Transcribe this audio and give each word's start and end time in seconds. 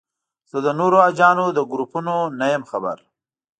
زه 0.51 0.57
د 0.65 0.67
نورو 0.79 0.95
حاجیانو 1.03 1.45
له 1.57 1.61
ګروپونو 1.71 2.15
نه 2.39 2.45
یم 2.53 2.63
خبر. 2.71 2.97